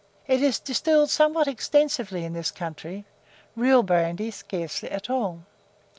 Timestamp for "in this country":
2.25-3.05